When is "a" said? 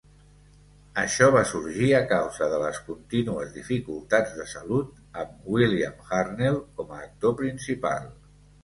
1.97-1.99, 6.99-7.03